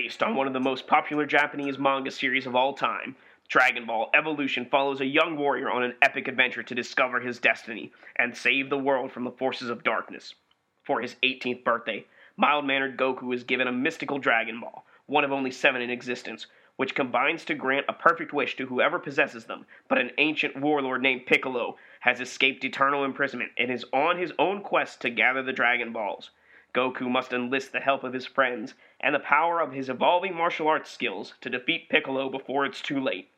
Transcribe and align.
Based 0.00 0.22
on 0.22 0.36
one 0.36 0.46
of 0.46 0.52
the 0.52 0.60
most 0.60 0.86
popular 0.86 1.26
Japanese 1.26 1.76
manga 1.76 2.12
series 2.12 2.46
of 2.46 2.54
all 2.54 2.72
time, 2.72 3.16
Dragon 3.48 3.84
Ball 3.84 4.10
Evolution 4.14 4.64
follows 4.64 5.00
a 5.00 5.04
young 5.04 5.36
warrior 5.36 5.68
on 5.68 5.82
an 5.82 5.96
epic 6.02 6.28
adventure 6.28 6.62
to 6.62 6.74
discover 6.76 7.18
his 7.18 7.40
destiny 7.40 7.90
and 8.14 8.36
save 8.36 8.70
the 8.70 8.78
world 8.78 9.10
from 9.10 9.24
the 9.24 9.32
forces 9.32 9.68
of 9.68 9.82
darkness. 9.82 10.36
For 10.84 11.00
his 11.00 11.16
18th 11.24 11.64
birthday, 11.64 12.06
mild 12.36 12.64
mannered 12.64 12.96
Goku 12.96 13.34
is 13.34 13.42
given 13.42 13.66
a 13.66 13.72
mystical 13.72 14.20
Dragon 14.20 14.60
Ball, 14.60 14.86
one 15.06 15.24
of 15.24 15.32
only 15.32 15.50
seven 15.50 15.82
in 15.82 15.90
existence, 15.90 16.46
which 16.76 16.94
combines 16.94 17.44
to 17.46 17.54
grant 17.56 17.86
a 17.88 17.92
perfect 17.92 18.32
wish 18.32 18.54
to 18.54 18.66
whoever 18.66 19.00
possesses 19.00 19.46
them. 19.46 19.66
But 19.88 19.98
an 19.98 20.12
ancient 20.18 20.54
warlord 20.54 21.02
named 21.02 21.26
Piccolo 21.26 21.76
has 21.98 22.20
escaped 22.20 22.64
eternal 22.64 23.04
imprisonment 23.04 23.50
and 23.58 23.68
is 23.68 23.84
on 23.92 24.16
his 24.16 24.32
own 24.38 24.62
quest 24.62 25.00
to 25.00 25.10
gather 25.10 25.42
the 25.42 25.52
Dragon 25.52 25.92
Balls. 25.92 26.30
Goku 26.72 27.10
must 27.10 27.32
enlist 27.32 27.72
the 27.72 27.80
help 27.80 28.04
of 28.04 28.12
his 28.12 28.26
friends 28.26 28.74
and 29.00 29.14
the 29.14 29.20
power 29.20 29.60
of 29.60 29.72
his 29.72 29.88
evolving 29.88 30.34
martial 30.34 30.68
arts 30.68 30.90
skills 30.90 31.34
to 31.40 31.50
defeat 31.50 31.88
Piccolo 31.88 32.28
before 32.30 32.64
it's 32.64 32.80
too 32.80 33.00
late. 33.00 33.28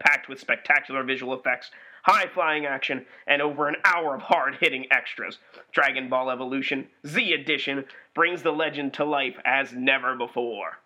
Packed 0.00 0.28
with 0.28 0.40
spectacular 0.40 1.02
visual 1.02 1.34
effects, 1.34 1.70
high 2.04 2.26
flying 2.32 2.64
action, 2.66 3.04
and 3.26 3.42
over 3.42 3.68
an 3.68 3.76
hour 3.84 4.14
of 4.14 4.22
hard 4.22 4.56
hitting 4.60 4.86
extras, 4.90 5.38
Dragon 5.72 6.08
Ball 6.08 6.30
Evolution 6.30 6.86
Z 7.06 7.32
Edition 7.32 7.84
brings 8.14 8.42
the 8.42 8.52
legend 8.52 8.94
to 8.94 9.04
life 9.04 9.34
as 9.44 9.72
never 9.72 10.14
before. 10.16 10.78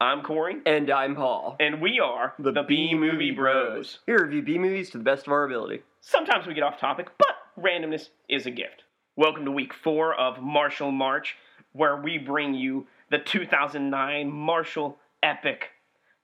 I'm 0.00 0.22
Corey, 0.22 0.56
And 0.64 0.90
I'm 0.90 1.16
Paul. 1.16 1.56
and 1.58 1.80
we 1.80 1.98
are 1.98 2.34
the, 2.38 2.62
B 2.62 2.94
Movie 2.94 3.32
Bros. 3.32 3.98
We 4.06 4.14
review 4.14 4.42
B 4.42 4.58
movies 4.58 4.90
to 4.90 4.98
the 4.98 5.04
best 5.04 5.26
of 5.26 5.32
our 5.32 5.44
ability. 5.44 5.82
Sometimes 6.00 6.46
we 6.46 6.54
get 6.54 6.62
off 6.62 6.78
topic, 6.78 7.08
but 7.18 7.28
randomness 7.60 8.08
is 8.28 8.46
a 8.46 8.50
gift. 8.52 8.84
Welcome 9.16 9.44
to 9.44 9.50
week 9.50 9.74
four 9.74 10.14
of 10.14 10.40
Martial 10.40 10.92
March, 10.92 11.36
where 11.72 11.96
we 11.96 12.16
bring 12.16 12.54
you 12.54 12.86
the 13.10 13.18
2009 13.18 14.30
Martial 14.30 14.98
Epic 15.22 15.70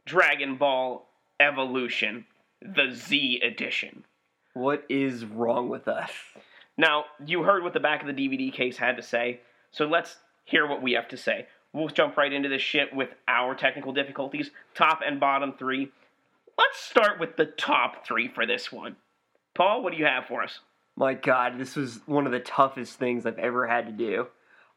Dragon 0.07 0.57
Ball 0.57 1.07
Evolution, 1.41 2.27
the 2.61 2.93
Z 2.93 3.41
Edition. 3.43 4.05
What 4.53 4.85
is 4.89 5.25
wrong 5.25 5.69
with 5.69 5.89
us? 5.89 6.11
Now, 6.77 7.05
you 7.25 7.43
heard 7.43 7.63
what 7.63 7.73
the 7.73 7.81
back 7.81 8.03
of 8.03 8.07
the 8.07 8.13
DVD 8.13 8.53
case 8.53 8.77
had 8.77 8.97
to 8.97 9.03
say, 9.03 9.41
so 9.71 9.87
let's 9.87 10.17
hear 10.45 10.67
what 10.67 10.83
we 10.83 10.93
have 10.93 11.09
to 11.09 11.17
say. 11.17 11.47
We'll 11.73 11.89
jump 11.89 12.17
right 12.17 12.33
into 12.33 12.49
this 12.49 12.63
shit 12.63 12.95
with 12.95 13.11
our 13.27 13.55
technical 13.55 13.93
difficulties, 13.93 14.51
top 14.75 15.01
and 15.05 15.19
bottom 15.19 15.55
three. 15.59 15.91
Let's 16.57 16.79
start 16.79 17.19
with 17.19 17.37
the 17.37 17.47
top 17.47 18.07
three 18.07 18.29
for 18.29 18.47
this 18.47 18.71
one. 18.71 18.97
Paul, 19.55 19.83
what 19.83 19.93
do 19.93 19.99
you 19.99 20.07
have 20.07 20.27
for 20.27 20.43
us? 20.43 20.61
My 20.97 21.15
god, 21.15 21.59
this 21.59 21.75
was 21.75 22.01
one 22.07 22.27
of 22.27 22.33
the 22.33 22.41
toughest 22.41 22.99
things 22.99 23.27
I've 23.27 23.39
ever 23.39 23.67
had 23.67 23.87
to 23.87 23.93
do. 23.93 24.29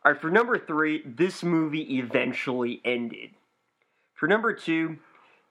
Alright, 0.05 0.21
for 0.21 0.29
number 0.29 0.57
three, 0.57 1.03
this 1.05 1.43
movie 1.43 1.97
eventually 1.97 2.81
ended. 2.85 3.31
For 4.13 4.27
number 4.27 4.53
two, 4.53 4.97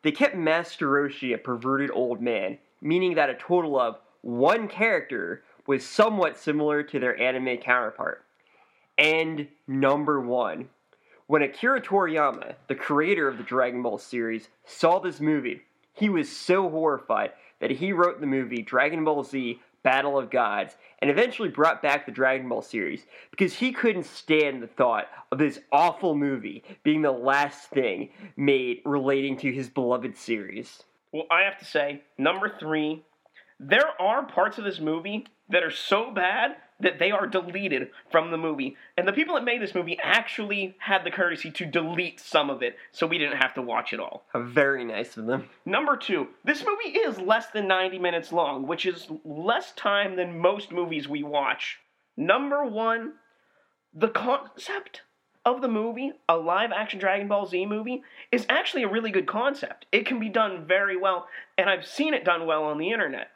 they 0.02 0.12
kept 0.12 0.36
Master 0.36 0.88
Roshi 0.88 1.34
a 1.34 1.38
perverted 1.38 1.90
old 1.92 2.20
man, 2.20 2.58
meaning 2.80 3.14
that 3.14 3.30
a 3.30 3.34
total 3.34 3.78
of 3.78 3.98
one 4.22 4.68
character 4.68 5.42
was 5.66 5.84
somewhat 5.84 6.38
similar 6.38 6.82
to 6.82 6.98
their 6.98 7.20
anime 7.20 7.58
counterpart. 7.58 8.24
And 8.98 9.48
number 9.66 10.20
one, 10.20 10.68
when 11.26 11.42
Akira 11.42 11.80
Toriyama, 11.80 12.54
the 12.68 12.74
creator 12.74 13.28
of 13.28 13.36
the 13.36 13.44
Dragon 13.44 13.82
Ball 13.82 13.98
series, 13.98 14.48
saw 14.64 14.98
this 14.98 15.20
movie, 15.20 15.62
he 15.92 16.08
was 16.08 16.30
so 16.30 16.68
horrified 16.70 17.32
that 17.60 17.72
he 17.72 17.92
wrote 17.92 18.20
the 18.20 18.26
movie 18.26 18.62
Dragon 18.62 19.04
Ball 19.04 19.24
Z 19.24 19.60
Battle 19.86 20.18
of 20.18 20.30
Gods 20.30 20.74
and 20.98 21.08
eventually 21.08 21.48
brought 21.48 21.80
back 21.80 22.06
the 22.06 22.10
Dragon 22.10 22.48
Ball 22.48 22.60
series 22.60 23.06
because 23.30 23.54
he 23.54 23.70
couldn't 23.70 24.04
stand 24.04 24.60
the 24.60 24.66
thought 24.66 25.06
of 25.30 25.38
this 25.38 25.60
awful 25.70 26.16
movie 26.16 26.64
being 26.82 27.02
the 27.02 27.12
last 27.12 27.70
thing 27.70 28.10
made 28.36 28.80
relating 28.84 29.36
to 29.36 29.52
his 29.52 29.68
beloved 29.68 30.16
series. 30.16 30.82
Well, 31.12 31.28
I 31.30 31.42
have 31.42 31.56
to 31.60 31.64
say, 31.64 32.02
number 32.18 32.52
three, 32.58 33.04
there 33.60 33.88
are 34.00 34.26
parts 34.26 34.58
of 34.58 34.64
this 34.64 34.80
movie 34.80 35.28
that 35.50 35.62
are 35.62 35.70
so 35.70 36.10
bad 36.10 36.56
that 36.80 36.98
they 36.98 37.10
are 37.10 37.26
deleted 37.26 37.90
from 38.10 38.30
the 38.30 38.36
movie. 38.36 38.76
And 38.96 39.08
the 39.08 39.12
people 39.12 39.34
that 39.34 39.44
made 39.44 39.62
this 39.62 39.74
movie 39.74 39.98
actually 40.02 40.76
had 40.78 41.04
the 41.04 41.10
courtesy 41.10 41.50
to 41.52 41.64
delete 41.64 42.20
some 42.20 42.50
of 42.50 42.62
it 42.62 42.76
so 42.92 43.06
we 43.06 43.18
didn't 43.18 43.38
have 43.38 43.54
to 43.54 43.62
watch 43.62 43.92
it 43.92 44.00
all. 44.00 44.26
Very 44.34 44.84
nice 44.84 45.16
of 45.16 45.26
them. 45.26 45.48
Number 45.64 45.96
two, 45.96 46.28
this 46.44 46.64
movie 46.66 46.98
is 46.98 47.18
less 47.18 47.48
than 47.48 47.66
90 47.66 47.98
minutes 47.98 48.32
long, 48.32 48.66
which 48.66 48.84
is 48.84 49.08
less 49.24 49.72
time 49.72 50.16
than 50.16 50.38
most 50.38 50.70
movies 50.70 51.08
we 51.08 51.22
watch. 51.22 51.78
Number 52.16 52.64
one, 52.64 53.14
the 53.94 54.08
concept 54.08 55.02
of 55.46 55.62
the 55.62 55.68
movie, 55.68 56.12
a 56.28 56.36
live 56.36 56.72
action 56.72 56.98
Dragon 56.98 57.28
Ball 57.28 57.46
Z 57.46 57.64
movie, 57.66 58.02
is 58.32 58.44
actually 58.48 58.82
a 58.82 58.88
really 58.88 59.10
good 59.10 59.26
concept. 59.26 59.86
It 59.92 60.04
can 60.04 60.18
be 60.18 60.28
done 60.28 60.66
very 60.66 60.96
well, 60.96 61.28
and 61.56 61.70
I've 61.70 61.86
seen 61.86 62.12
it 62.12 62.24
done 62.24 62.46
well 62.46 62.64
on 62.64 62.78
the 62.78 62.90
internet. 62.90 63.28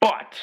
But 0.00 0.34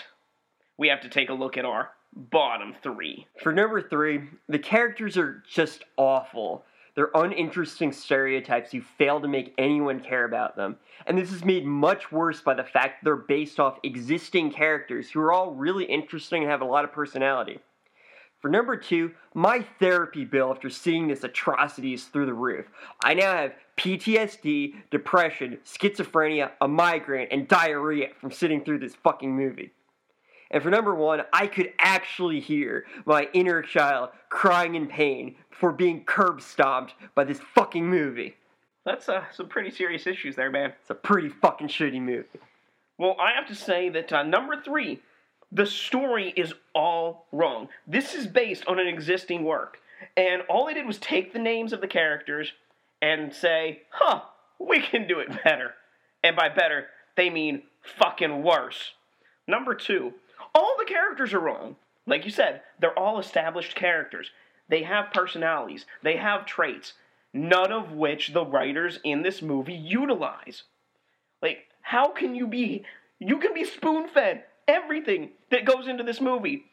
we 0.77 0.87
have 0.89 1.01
to 1.01 1.09
take 1.09 1.29
a 1.29 1.33
look 1.33 1.57
at 1.57 1.65
our 1.65 1.91
bottom 2.15 2.73
three. 2.81 3.27
For 3.41 3.51
number 3.53 3.81
three, 3.81 4.21
the 4.47 4.59
characters 4.59 5.17
are 5.17 5.43
just 5.49 5.83
awful. 5.97 6.65
They're 6.95 7.11
uninteresting 7.13 7.91
stereotypes 7.91 8.71
who 8.71 8.81
fail 8.81 9.19
to 9.19 9.27
make 9.27 9.53
anyone 9.57 9.99
care 9.99 10.23
about 10.23 10.55
them. 10.55 10.77
And 11.05 11.17
this 11.17 11.31
is 11.31 11.43
made 11.43 11.65
much 11.65 12.11
worse 12.11 12.39
by 12.39 12.53
the 12.53 12.63
fact 12.63 13.03
they're 13.03 13.17
based 13.17 13.59
off 13.59 13.79
existing 13.83 14.51
characters 14.51 15.09
who 15.09 15.19
are 15.19 15.33
all 15.33 15.51
really 15.51 15.83
interesting 15.83 16.43
and 16.43 16.51
have 16.51 16.61
a 16.61 16.65
lot 16.65 16.85
of 16.85 16.93
personality. 16.93 17.59
For 18.39 18.49
number 18.49 18.77
two, 18.77 19.11
my 19.33 19.65
therapy 19.79 20.23
bill 20.23 20.51
after 20.51 20.69
seeing 20.69 21.07
this 21.07 21.23
atrocity 21.23 21.93
is 21.93 22.05
through 22.05 22.27
the 22.27 22.33
roof. 22.33 22.67
I 23.03 23.13
now 23.13 23.35
have 23.35 23.53
PTSD, 23.75 24.75
depression, 24.91 25.57
schizophrenia, 25.65 26.51
a 26.61 26.67
migraine, 26.67 27.27
and 27.31 27.47
diarrhea 27.47 28.09
from 28.21 28.31
sitting 28.31 28.63
through 28.63 28.79
this 28.79 28.95
fucking 28.95 29.35
movie. 29.35 29.71
And 30.51 30.61
for 30.61 30.69
number 30.69 30.93
one, 30.93 31.21
I 31.33 31.47
could 31.47 31.73
actually 31.79 32.39
hear 32.39 32.85
my 33.05 33.27
inner 33.33 33.61
child 33.61 34.09
crying 34.29 34.75
in 34.75 34.87
pain 34.87 35.35
for 35.49 35.71
being 35.71 36.03
curb 36.03 36.41
stomped 36.41 36.93
by 37.15 37.23
this 37.23 37.39
fucking 37.53 37.85
movie. 37.85 38.35
That's 38.85 39.09
uh, 39.09 39.23
some 39.31 39.47
pretty 39.47 39.71
serious 39.71 40.05
issues 40.05 40.35
there, 40.35 40.51
man. 40.51 40.73
It's 40.81 40.91
a 40.91 40.95
pretty 40.95 41.29
fucking 41.29 41.69
shitty 41.69 42.01
movie. 42.01 42.27
Well, 42.97 43.15
I 43.19 43.33
have 43.33 43.47
to 43.47 43.55
say 43.55 43.89
that 43.89 44.13
uh, 44.13 44.23
number 44.23 44.61
three, 44.61 45.01
the 45.51 45.65
story 45.65 46.33
is 46.35 46.53
all 46.73 47.25
wrong. 47.31 47.69
This 47.87 48.13
is 48.13 48.27
based 48.27 48.65
on 48.67 48.79
an 48.79 48.87
existing 48.87 49.43
work. 49.43 49.79
And 50.15 50.43
all 50.49 50.67
they 50.67 50.73
did 50.73 50.85
was 50.85 50.99
take 50.99 51.33
the 51.33 51.39
names 51.39 51.73
of 51.73 51.81
the 51.81 51.87
characters 51.87 52.51
and 53.01 53.33
say, 53.33 53.81
huh, 53.89 54.21
we 54.59 54.81
can 54.81 55.07
do 55.07 55.19
it 55.19 55.29
better. 55.43 55.73
And 56.23 56.35
by 56.35 56.49
better, 56.49 56.87
they 57.15 57.29
mean 57.29 57.63
fucking 57.81 58.43
worse. 58.43 58.93
Number 59.47 59.73
two, 59.73 60.13
all 60.55 60.75
the 60.79 60.85
characters 60.85 61.33
are 61.33 61.39
wrong. 61.39 61.75
Like 62.07 62.25
you 62.25 62.31
said, 62.31 62.61
they're 62.79 62.97
all 62.97 63.19
established 63.19 63.75
characters. 63.75 64.31
They 64.69 64.83
have 64.83 65.13
personalities, 65.13 65.85
they 66.01 66.15
have 66.15 66.45
traits, 66.47 66.93
none 67.33 67.71
of 67.71 67.91
which 67.91 68.33
the 68.33 68.45
writers 68.45 68.99
in 69.03 69.21
this 69.21 69.41
movie 69.41 69.75
utilize. 69.75 70.63
Like, 71.41 71.65
how 71.81 72.11
can 72.11 72.33
you 72.33 72.47
be. 72.47 72.83
You 73.19 73.37
can 73.37 73.53
be 73.53 73.63
spoon 73.63 74.07
fed 74.07 74.45
everything 74.67 75.29
that 75.51 75.65
goes 75.65 75.87
into 75.87 76.03
this 76.03 76.19
movie, 76.19 76.65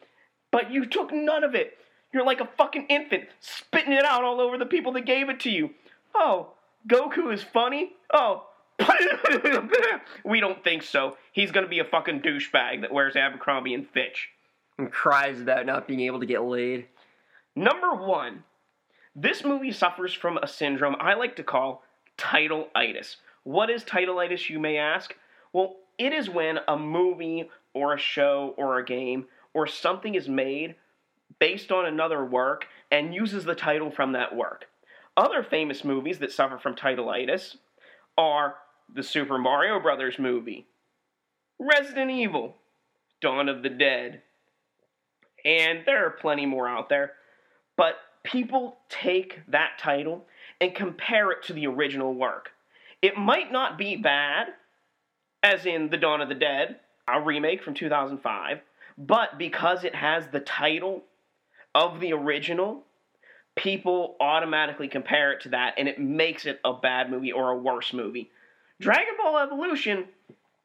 but 0.50 0.71
you 0.71 0.87
took 0.87 1.12
none 1.12 1.44
of 1.44 1.54
it. 1.54 1.76
You're 2.12 2.25
like 2.25 2.41
a 2.41 2.48
fucking 2.56 2.87
infant, 2.88 3.25
spitting 3.41 3.92
it 3.92 4.04
out 4.04 4.25
all 4.25 4.41
over 4.41 4.56
the 4.59 4.66
people 4.66 4.92
that 4.92 5.06
gave 5.06 5.28
it 5.28 5.41
to 5.41 5.50
you. 5.50 5.71
Oh, 6.15 6.53
Goku 6.88 7.32
is 7.32 7.42
funny? 7.42 7.92
Oh, 8.12 8.47
we 10.25 10.41
don't 10.41 10.62
think 10.65 10.83
so. 10.83 11.16
He's 11.33 11.51
gonna 11.51 11.69
be 11.69 11.78
a 11.78 11.84
fucking 11.84 12.22
douchebag 12.22 12.80
that 12.83 12.92
wears 12.92 13.16
Abercrombie 13.16 13.74
and 13.74 13.89
Fitch. 13.89 14.30
And 14.78 14.91
cries 14.91 15.41
about 15.41 15.66
not 15.66 15.86
being 15.86 16.01
able 16.01 16.21
to 16.21 16.27
get 16.27 16.42
laid. 16.42 16.86
Number 17.54 17.95
one, 17.95 18.45
this 19.15 19.45
movie 19.45 19.72
suffers 19.72 20.15
from 20.15 20.39
a 20.39 20.48
syndrome 20.48 20.97
I 20.98 21.15
like 21.15 21.36
to 21.36 21.42
call 21.42 21.83
titleitis. 22.16 23.16
What 23.45 23.71
is 23.71 23.84
titleitis, 23.84 24.48
you 24.48 24.59
may 24.59 24.78
ask? 24.78 25.15
Well, 25.53 25.77
it 25.98 26.13
is 26.13 26.30
when 26.30 26.59
a 26.66 26.78
movie 26.78 27.51
or 27.74 27.95
a 27.95 27.98
show 27.98 28.54
or 28.57 28.78
a 28.78 28.84
game 28.84 29.27
or 29.53 29.66
something 29.66 30.15
is 30.15 30.28
made 30.28 30.77
based 31.39 31.71
on 31.71 31.86
another 31.86 32.24
work 32.24 32.66
and 32.91 33.15
uses 33.15 33.45
the 33.45 33.54
title 33.54 33.91
from 33.91 34.13
that 34.13 34.34
work. 34.34 34.66
Other 35.16 35.42
famous 35.42 35.84
movies 35.84 36.19
that 36.21 36.33
suffer 36.33 36.59
from 36.59 36.74
titleitis 36.74 37.57
are 38.16 38.56
the 38.92 39.03
Super 39.03 39.38
Mario 39.38 39.80
Brothers 39.80 40.18
movie, 40.18 40.66
Resident 41.59 42.10
Evil, 42.10 42.56
Dawn 43.20 43.48
of 43.48 43.62
the 43.62 43.68
Dead, 43.68 44.22
and 45.44 45.80
there 45.86 46.06
are 46.06 46.10
plenty 46.10 46.47
more 46.47 46.68
out 46.68 46.88
there. 46.88 47.12
But 47.76 47.97
people 48.22 48.78
take 48.88 49.41
that 49.48 49.78
title 49.78 50.24
and 50.60 50.74
compare 50.74 51.30
it 51.30 51.42
to 51.44 51.53
the 51.53 51.66
original 51.66 52.14
work. 52.14 52.50
It 53.00 53.16
might 53.16 53.50
not 53.50 53.78
be 53.78 53.97
bad, 53.97 54.48
as 55.42 55.66
in 55.66 55.88
The 55.88 55.97
Dawn 55.97 56.20
of 56.20 56.28
the 56.28 56.34
Dead, 56.34 56.80
a 57.09 57.20
remake 57.20 57.62
from 57.62 57.74
2005, 57.74 58.60
but 58.97 59.38
because 59.38 59.82
it 59.84 59.94
has 59.94 60.28
the 60.28 60.41
title 60.41 61.03
of 61.74 61.98
the 61.98 62.12
original, 62.12 62.84
people 63.57 64.16
automatically 64.21 64.89
compare 64.89 65.33
it 65.33 65.43
to 65.43 65.51
that 65.51 65.75
and 65.77 65.89
it 65.89 66.01
makes 66.01 66.47
it 66.47 66.60
a 66.65 66.72
bad 66.72 67.10
movie 67.10 67.33
or 67.33 67.51
a 67.51 67.57
worse 67.57 67.93
movie. 67.93 68.31
Dragon 68.81 69.15
Ball 69.19 69.39
Evolution 69.39 70.07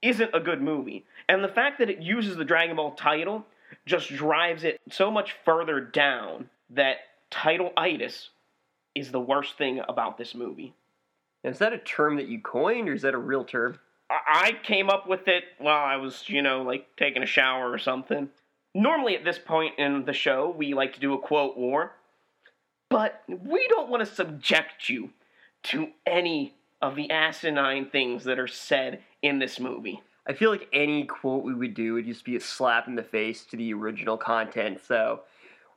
isn't 0.01 0.33
a 0.33 0.39
good 0.39 0.61
movie. 0.61 1.05
And 1.29 1.43
the 1.43 1.49
fact 1.49 1.79
that 1.79 1.89
it 1.89 2.01
uses 2.01 2.37
the 2.37 2.45
Dragon 2.45 2.75
Ball 2.75 2.91
title 2.91 3.45
just 3.85 4.09
drives 4.09 4.63
it 4.63 4.79
so 4.89 5.11
much 5.11 5.35
further 5.43 5.81
down 5.81 6.49
that 6.69 6.97
title 7.29 7.71
itis 7.75 8.29
is 8.95 9.11
the 9.11 9.19
worst 9.19 9.57
thing 9.57 9.81
about 9.87 10.17
this 10.17 10.33
movie. 10.33 10.73
Is 11.43 11.59
that 11.59 11.73
a 11.73 11.77
term 11.77 12.17
that 12.17 12.27
you 12.27 12.41
coined 12.41 12.89
or 12.89 12.93
is 12.93 13.03
that 13.03 13.13
a 13.13 13.19
real 13.19 13.43
term? 13.43 13.79
I 14.09 14.53
came 14.63 14.89
up 14.89 15.07
with 15.07 15.27
it 15.27 15.43
while 15.57 15.83
I 15.83 15.97
was, 15.97 16.23
you 16.27 16.41
know, 16.41 16.61
like 16.61 16.87
taking 16.97 17.23
a 17.23 17.27
shower 17.27 17.69
or 17.69 17.77
something. 17.77 18.29
Normally, 18.73 19.15
at 19.15 19.25
this 19.25 19.39
point 19.39 19.77
in 19.77 20.05
the 20.05 20.13
show, 20.13 20.53
we 20.55 20.73
like 20.73 20.93
to 20.93 20.99
do 20.99 21.13
a 21.13 21.19
quote 21.19 21.57
war, 21.57 21.93
but 22.89 23.23
we 23.27 23.67
don't 23.69 23.89
want 23.89 24.05
to 24.07 24.13
subject 24.13 24.89
you 24.89 25.09
to 25.63 25.89
any 26.05 26.55
of 26.81 26.95
the 26.95 27.09
asinine 27.09 27.89
things 27.89 28.23
that 28.23 28.39
are 28.39 28.47
said 28.47 29.01
in 29.21 29.39
this 29.39 29.59
movie. 29.59 30.01
I 30.27 30.33
feel 30.33 30.51
like 30.51 30.67
any 30.73 31.05
quote 31.05 31.43
we 31.43 31.53
would 31.53 31.73
do 31.73 31.93
would 31.93 32.05
just 32.05 32.25
be 32.25 32.35
a 32.35 32.39
slap 32.39 32.87
in 32.87 32.95
the 32.95 33.03
face 33.03 33.45
to 33.45 33.57
the 33.57 33.73
original 33.73 34.17
content, 34.17 34.81
so 34.85 35.21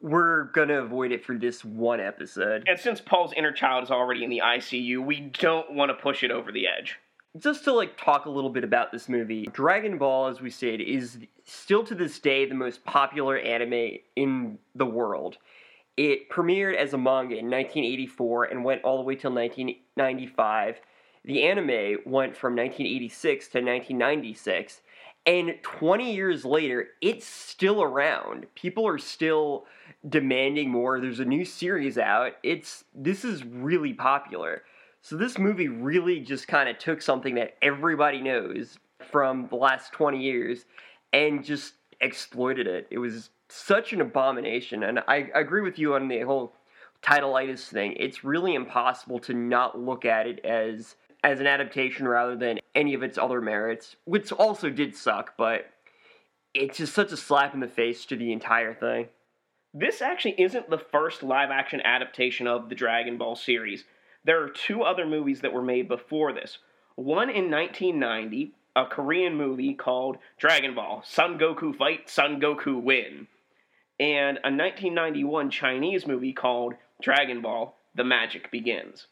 we're 0.00 0.44
gonna 0.44 0.82
avoid 0.82 1.12
it 1.12 1.24
for 1.24 1.36
this 1.36 1.64
one 1.64 2.00
episode. 2.00 2.64
And 2.66 2.78
since 2.78 3.00
Paul's 3.00 3.32
inner 3.34 3.52
child 3.52 3.84
is 3.84 3.90
already 3.90 4.24
in 4.24 4.30
the 4.30 4.42
ICU, 4.44 5.04
we 5.04 5.20
don't 5.20 5.72
want 5.72 5.90
to 5.90 5.94
push 5.94 6.24
it 6.24 6.30
over 6.30 6.50
the 6.50 6.66
edge. 6.66 6.98
Just 7.38 7.62
to 7.64 7.72
like 7.72 7.96
talk 7.96 8.24
a 8.26 8.30
little 8.30 8.50
bit 8.50 8.64
about 8.64 8.90
this 8.90 9.08
movie, 9.08 9.46
Dragon 9.52 9.98
Ball, 9.98 10.26
as 10.26 10.40
we 10.40 10.50
said, 10.50 10.80
is 10.80 11.18
still 11.44 11.84
to 11.84 11.94
this 11.94 12.18
day 12.18 12.44
the 12.44 12.54
most 12.54 12.84
popular 12.84 13.38
anime 13.38 13.98
in 14.16 14.58
the 14.74 14.86
world. 14.86 15.38
It 15.96 16.30
premiered 16.30 16.76
as 16.76 16.94
a 16.94 16.98
manga 16.98 17.36
in 17.36 17.50
1984 17.50 18.44
and 18.44 18.64
went 18.64 18.82
all 18.84 18.96
the 18.98 19.02
way 19.02 19.16
till 19.16 19.32
1995. 19.32 20.80
The 21.24 21.42
anime 21.42 21.98
went 22.06 22.36
from 22.36 22.56
1986 22.56 23.48
to 23.48 23.58
1996, 23.58 24.80
and 25.26 25.54
20 25.62 26.14
years 26.14 26.46
later, 26.46 26.88
it's 27.02 27.26
still 27.26 27.82
around. 27.82 28.46
People 28.54 28.86
are 28.86 28.96
still 28.96 29.66
demanding 30.08 30.70
more. 30.70 30.98
There's 30.98 31.20
a 31.20 31.24
new 31.26 31.44
series 31.44 31.98
out. 31.98 32.32
It's 32.42 32.84
this 32.94 33.24
is 33.24 33.44
really 33.44 33.92
popular. 33.92 34.62
So 35.02 35.16
this 35.16 35.38
movie 35.38 35.68
really 35.68 36.20
just 36.20 36.48
kind 36.48 36.68
of 36.68 36.78
took 36.78 37.02
something 37.02 37.34
that 37.34 37.56
everybody 37.60 38.20
knows 38.20 38.78
from 39.10 39.46
the 39.48 39.56
last 39.56 39.92
20 39.92 40.22
years 40.22 40.64
and 41.12 41.44
just 41.44 41.74
exploited 42.00 42.66
it. 42.66 42.86
It 42.90 42.98
was 42.98 43.30
such 43.52 43.92
an 43.92 44.00
abomination 44.00 44.82
and 44.82 45.00
I, 45.00 45.30
I 45.34 45.40
agree 45.40 45.62
with 45.62 45.78
you 45.78 45.94
on 45.94 46.08
the 46.08 46.20
whole 46.20 46.54
titleitis 47.02 47.68
thing. 47.68 47.94
It's 47.98 48.24
really 48.24 48.54
impossible 48.54 49.18
to 49.20 49.34
not 49.34 49.78
look 49.78 50.04
at 50.04 50.26
it 50.26 50.44
as 50.44 50.96
as 51.22 51.38
an 51.40 51.46
adaptation 51.46 52.08
rather 52.08 52.34
than 52.34 52.58
any 52.74 52.94
of 52.94 53.02
its 53.02 53.18
other 53.18 53.40
merits, 53.40 53.96
which 54.04 54.32
also 54.32 54.70
did 54.70 54.96
suck, 54.96 55.34
but 55.36 55.70
it's 56.54 56.78
just 56.78 56.94
such 56.94 57.12
a 57.12 57.16
slap 57.16 57.52
in 57.52 57.60
the 57.60 57.68
face 57.68 58.06
to 58.06 58.16
the 58.16 58.32
entire 58.32 58.74
thing. 58.74 59.08
This 59.72 60.02
actually 60.02 60.40
isn't 60.40 60.70
the 60.70 60.78
first 60.78 61.22
live 61.22 61.50
action 61.50 61.80
adaptation 61.84 62.46
of 62.46 62.68
the 62.68 62.74
Dragon 62.74 63.18
Ball 63.18 63.36
series. 63.36 63.84
There 64.24 64.42
are 64.42 64.48
two 64.48 64.82
other 64.82 65.06
movies 65.06 65.42
that 65.42 65.52
were 65.52 65.62
made 65.62 65.88
before 65.88 66.32
this. 66.32 66.58
One 66.96 67.30
in 67.30 67.50
1990, 67.50 68.52
a 68.74 68.86
Korean 68.86 69.36
movie 69.36 69.74
called 69.74 70.18
Dragon 70.38 70.74
Ball 70.74 71.02
Son 71.06 71.38
Goku 71.38 71.74
Fight, 71.74 72.08
Son 72.10 72.40
Goku 72.40 72.82
Win. 72.82 73.28
And 74.00 74.38
a 74.38 74.50
1991 74.50 75.50
Chinese 75.50 76.06
movie 76.06 76.32
called 76.32 76.74
Dragon 77.00 77.42
Ball 77.42 77.76
The 77.94 78.04
Magic 78.04 78.50
Begins 78.50 79.06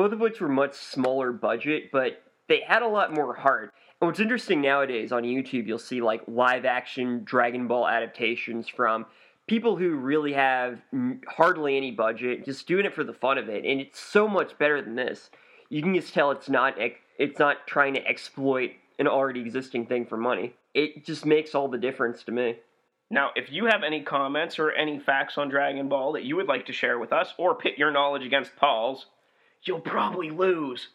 both 0.00 0.12
of 0.12 0.20
which 0.20 0.40
were 0.40 0.48
much 0.48 0.72
smaller 0.72 1.30
budget, 1.30 1.90
but 1.92 2.22
they 2.48 2.62
had 2.66 2.80
a 2.80 2.88
lot 2.88 3.12
more 3.12 3.34
heart. 3.34 3.74
And 4.00 4.08
what's 4.08 4.18
interesting 4.18 4.62
nowadays 4.62 5.12
on 5.12 5.24
YouTube, 5.24 5.66
you'll 5.66 5.78
see 5.78 6.00
like 6.00 6.22
live 6.26 6.64
action 6.64 7.22
Dragon 7.24 7.68
Ball 7.68 7.86
adaptations 7.86 8.66
from 8.66 9.04
people 9.46 9.76
who 9.76 9.96
really 9.96 10.32
have 10.32 10.80
hardly 11.28 11.76
any 11.76 11.90
budget, 11.90 12.46
just 12.46 12.66
doing 12.66 12.86
it 12.86 12.94
for 12.94 13.04
the 13.04 13.12
fun 13.12 13.36
of 13.36 13.50
it, 13.50 13.66
and 13.66 13.78
it's 13.78 14.00
so 14.00 14.26
much 14.26 14.56
better 14.56 14.80
than 14.80 14.94
this. 14.94 15.28
You 15.68 15.82
can 15.82 15.94
just 15.94 16.14
tell 16.14 16.30
it's 16.30 16.48
not 16.48 16.76
it's 17.18 17.38
not 17.38 17.66
trying 17.66 17.92
to 17.92 18.06
exploit 18.06 18.70
an 18.98 19.06
already 19.06 19.40
existing 19.40 19.84
thing 19.84 20.06
for 20.06 20.16
money. 20.16 20.54
It 20.72 21.04
just 21.04 21.26
makes 21.26 21.54
all 21.54 21.68
the 21.68 21.76
difference 21.76 22.24
to 22.24 22.32
me. 22.32 22.56
Now, 23.10 23.30
if 23.34 23.50
you 23.50 23.66
have 23.66 23.82
any 23.82 24.02
comments 24.02 24.58
or 24.58 24.70
any 24.70 25.00
facts 25.00 25.36
on 25.36 25.48
Dragon 25.48 25.88
Ball 25.88 26.12
that 26.12 26.24
you 26.24 26.36
would 26.36 26.46
like 26.46 26.66
to 26.66 26.72
share 26.72 26.98
with 26.98 27.12
us, 27.12 27.34
or 27.38 27.56
pit 27.56 27.74
your 27.76 27.90
knowledge 27.90 28.24
against 28.24 28.54
Paul's, 28.56 29.06
you'll 29.64 29.80
probably 29.80 30.30
lose. 30.30 30.88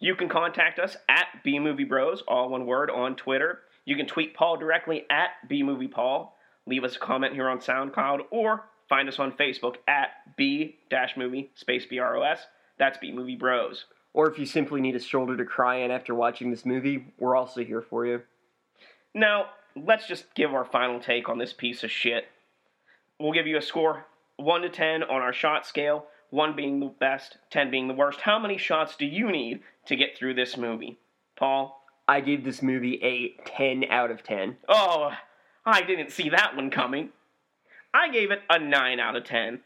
You 0.00 0.14
can 0.14 0.28
contact 0.28 0.78
us 0.78 0.96
at 1.08 1.26
BMovieBros, 1.44 2.20
all 2.26 2.48
one 2.48 2.66
word, 2.66 2.90
on 2.90 3.14
Twitter. 3.14 3.60
You 3.84 3.96
can 3.96 4.06
tweet 4.06 4.34
Paul 4.34 4.56
directly 4.56 5.04
at 5.10 5.30
BMoviePaul. 5.48 6.30
Leave 6.66 6.84
us 6.84 6.96
a 6.96 7.00
comment 7.00 7.34
here 7.34 7.48
on 7.48 7.58
SoundCloud 7.58 8.20
or 8.30 8.64
find 8.88 9.08
us 9.08 9.18
on 9.18 9.32
Facebook 9.32 9.76
at 9.86 10.08
B-movie 10.36 11.50
space 11.54 11.86
B-R-O-S. 11.86 12.46
That's 12.78 12.98
B-Movie 12.98 13.36
Bros. 13.36 13.84
Or 14.14 14.30
if 14.30 14.38
you 14.38 14.46
simply 14.46 14.80
need 14.80 14.96
a 14.96 15.00
shoulder 15.00 15.36
to 15.36 15.44
cry 15.44 15.82
on 15.84 15.90
after 15.90 16.14
watching 16.14 16.50
this 16.50 16.64
movie, 16.64 17.12
we're 17.18 17.36
also 17.36 17.62
here 17.62 17.82
for 17.82 18.06
you. 18.06 18.22
Now, 19.14 19.46
let's 19.76 20.06
just 20.06 20.34
give 20.34 20.54
our 20.54 20.64
final 20.64 21.00
take 21.00 21.28
on 21.28 21.38
this 21.38 21.52
piece 21.52 21.84
of 21.84 21.90
shit. 21.90 22.26
We'll 23.18 23.32
give 23.32 23.46
you 23.46 23.56
a 23.56 23.62
score 23.62 24.06
1 24.36 24.62
to 24.62 24.68
10 24.68 25.04
on 25.04 25.22
our 25.22 25.32
shot 25.32 25.66
scale 25.66 26.06
one 26.34 26.56
being 26.56 26.80
the 26.80 26.86
best, 26.86 27.38
10 27.50 27.70
being 27.70 27.86
the 27.86 27.94
worst. 27.94 28.22
How 28.22 28.40
many 28.40 28.58
shots 28.58 28.96
do 28.96 29.06
you 29.06 29.30
need 29.30 29.60
to 29.86 29.94
get 29.94 30.18
through 30.18 30.34
this 30.34 30.56
movie? 30.56 30.98
Paul? 31.36 31.80
I 32.08 32.20
gave 32.20 32.44
this 32.44 32.60
movie 32.60 33.00
a 33.02 33.40
10 33.48 33.84
out 33.88 34.10
of 34.10 34.24
10. 34.24 34.56
Oh, 34.68 35.12
I 35.64 35.82
didn't 35.82 36.10
see 36.10 36.28
that 36.30 36.56
one 36.56 36.70
coming. 36.70 37.10
I 37.94 38.10
gave 38.10 38.32
it 38.32 38.42
a 38.50 38.58
9 38.58 39.00
out 39.00 39.16
of 39.16 39.24
10. 39.24 39.60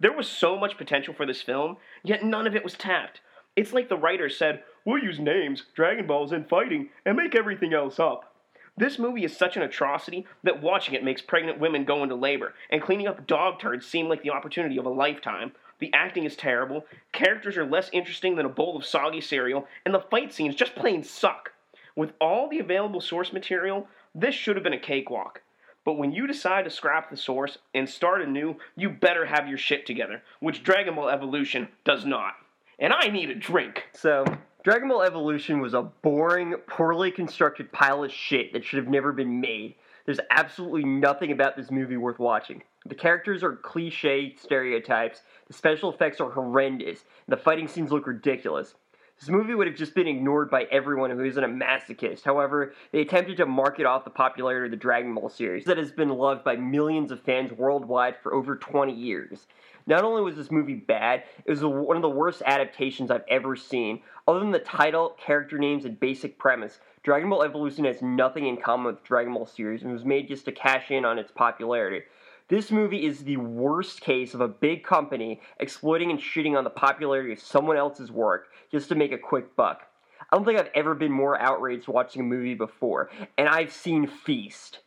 There 0.00 0.16
was 0.16 0.26
so 0.26 0.58
much 0.58 0.78
potential 0.78 1.14
for 1.14 1.26
this 1.26 1.42
film, 1.42 1.76
yet 2.02 2.24
none 2.24 2.46
of 2.46 2.56
it 2.56 2.64
was 2.64 2.74
tapped. 2.74 3.20
It's 3.54 3.72
like 3.72 3.88
the 3.88 3.96
writers 3.96 4.36
said, 4.36 4.62
we'll 4.84 5.02
use 5.02 5.20
names, 5.20 5.64
Dragon 5.76 6.06
Balls, 6.06 6.32
and 6.32 6.48
fighting, 6.48 6.88
and 7.04 7.16
make 7.16 7.36
everything 7.36 7.74
else 7.74 8.00
up. 8.00 8.33
This 8.76 8.98
movie 8.98 9.24
is 9.24 9.36
such 9.36 9.56
an 9.56 9.62
atrocity 9.62 10.26
that 10.42 10.60
watching 10.60 10.94
it 10.94 11.04
makes 11.04 11.22
pregnant 11.22 11.60
women 11.60 11.84
go 11.84 12.02
into 12.02 12.16
labor, 12.16 12.54
and 12.70 12.82
cleaning 12.82 13.06
up 13.06 13.26
dog 13.26 13.60
turds 13.60 13.86
seem 13.86 14.08
like 14.08 14.22
the 14.22 14.30
opportunity 14.30 14.76
of 14.78 14.86
a 14.86 14.90
lifetime. 14.90 15.52
The 15.78 15.92
acting 15.92 16.24
is 16.24 16.34
terrible, 16.34 16.84
characters 17.12 17.56
are 17.56 17.64
less 17.64 17.88
interesting 17.92 18.34
than 18.34 18.46
a 18.46 18.50
bowl 18.50 18.76
of 18.76 18.84
soggy 18.84 19.20
cereal, 19.20 19.68
and 19.84 19.94
the 19.94 20.00
fight 20.00 20.32
scenes 20.32 20.56
just 20.56 20.74
plain 20.74 21.04
suck. 21.04 21.52
With 21.94 22.12
all 22.20 22.48
the 22.48 22.58
available 22.58 23.00
source 23.00 23.32
material, 23.32 23.86
this 24.14 24.34
should 24.34 24.56
have 24.56 24.64
been 24.64 24.72
a 24.72 24.78
cakewalk. 24.78 25.42
But 25.84 25.94
when 25.94 26.12
you 26.12 26.26
decide 26.26 26.64
to 26.64 26.70
scrap 26.70 27.10
the 27.10 27.16
source 27.16 27.58
and 27.74 27.88
start 27.88 28.22
anew, 28.22 28.56
you 28.74 28.90
better 28.90 29.26
have 29.26 29.48
your 29.48 29.58
shit 29.58 29.86
together, 29.86 30.22
which 30.40 30.64
Dragon 30.64 30.96
Ball 30.96 31.10
Evolution 31.10 31.68
does 31.84 32.04
not. 32.04 32.34
And 32.78 32.92
I 32.92 33.08
need 33.08 33.30
a 33.30 33.34
drink. 33.34 33.84
So, 33.92 34.24
Dragon 34.64 34.88
Ball 34.88 35.02
Evolution 35.02 35.60
was 35.60 35.74
a 35.74 35.82
boring, 35.82 36.54
poorly 36.66 37.10
constructed 37.10 37.70
pile 37.70 38.02
of 38.02 38.10
shit 38.10 38.54
that 38.54 38.64
should 38.64 38.78
have 38.78 38.88
never 38.88 39.12
been 39.12 39.38
made. 39.38 39.74
There's 40.06 40.20
absolutely 40.30 40.86
nothing 40.86 41.32
about 41.32 41.54
this 41.54 41.70
movie 41.70 41.98
worth 41.98 42.18
watching. 42.18 42.62
The 42.86 42.94
characters 42.94 43.42
are 43.42 43.56
cliche 43.56 44.34
stereotypes, 44.40 45.20
the 45.48 45.52
special 45.52 45.92
effects 45.92 46.18
are 46.18 46.30
horrendous, 46.30 47.04
and 47.26 47.36
the 47.36 47.42
fighting 47.42 47.68
scenes 47.68 47.92
look 47.92 48.06
ridiculous. 48.06 48.74
This 49.20 49.28
movie 49.28 49.54
would 49.54 49.66
have 49.66 49.76
just 49.76 49.94
been 49.94 50.08
ignored 50.08 50.50
by 50.50 50.62
everyone 50.72 51.10
who 51.10 51.24
isn't 51.24 51.44
a 51.44 51.46
masochist. 51.46 52.24
However, 52.24 52.72
they 52.90 53.02
attempted 53.02 53.36
to 53.36 53.46
market 53.46 53.84
off 53.84 54.04
the 54.04 54.10
popularity 54.10 54.68
of 54.68 54.70
the 54.70 54.78
Dragon 54.78 55.14
Ball 55.14 55.28
series 55.28 55.66
that 55.66 55.76
has 55.76 55.92
been 55.92 56.08
loved 56.08 56.42
by 56.42 56.56
millions 56.56 57.12
of 57.12 57.20
fans 57.20 57.52
worldwide 57.52 58.16
for 58.22 58.32
over 58.32 58.56
20 58.56 58.94
years. 58.94 59.46
Not 59.86 60.04
only 60.04 60.22
was 60.22 60.36
this 60.36 60.50
movie 60.50 60.74
bad, 60.74 61.24
it 61.44 61.50
was 61.50 61.62
one 61.62 61.96
of 61.96 62.02
the 62.02 62.08
worst 62.08 62.42
adaptations 62.46 63.10
I've 63.10 63.24
ever 63.28 63.54
seen. 63.54 64.00
Other 64.26 64.40
than 64.40 64.50
the 64.50 64.58
title, 64.58 65.16
character 65.18 65.58
names, 65.58 65.84
and 65.84 66.00
basic 66.00 66.38
premise, 66.38 66.80
Dragon 67.02 67.28
Ball 67.28 67.42
Evolution 67.42 67.84
has 67.84 68.00
nothing 68.00 68.46
in 68.46 68.56
common 68.56 68.86
with 68.86 69.04
Dragon 69.04 69.34
Ball 69.34 69.44
series 69.44 69.82
and 69.82 69.92
was 69.92 70.04
made 70.04 70.28
just 70.28 70.46
to 70.46 70.52
cash 70.52 70.90
in 70.90 71.04
on 71.04 71.18
its 71.18 71.30
popularity. 71.30 72.02
This 72.48 72.70
movie 72.70 73.04
is 73.04 73.24
the 73.24 73.36
worst 73.36 74.00
case 74.00 74.32
of 74.32 74.40
a 74.40 74.48
big 74.48 74.84
company 74.84 75.40
exploiting 75.60 76.10
and 76.10 76.20
shitting 76.20 76.56
on 76.56 76.64
the 76.64 76.70
popularity 76.70 77.32
of 77.32 77.40
someone 77.40 77.76
else's 77.76 78.10
work 78.10 78.48
just 78.70 78.88
to 78.88 78.94
make 78.94 79.12
a 79.12 79.18
quick 79.18 79.54
buck. 79.54 79.82
I 80.30 80.36
don't 80.36 80.46
think 80.46 80.58
I've 80.58 80.70
ever 80.74 80.94
been 80.94 81.12
more 81.12 81.38
outraged 81.38 81.88
watching 81.88 82.20
a 82.20 82.24
movie 82.24 82.54
before, 82.54 83.10
and 83.36 83.48
I've 83.48 83.72
seen 83.72 84.06
Feast. 84.06 84.80